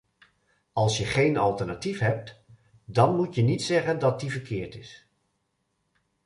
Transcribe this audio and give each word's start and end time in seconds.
Als 0.73 0.97
je 0.97 1.05
geen 1.05 1.37
alternatief 1.37 1.99
hebt, 1.99 2.43
dan 2.85 3.15
moet 3.15 3.35
je 3.35 3.41
niet 3.41 3.63
zeggen 3.63 3.99
dat 3.99 4.19
die 4.19 4.31
verkeerd 4.31 4.75
is. 4.75 5.07